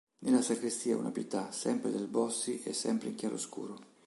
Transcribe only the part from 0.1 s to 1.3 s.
Nella sacrestia una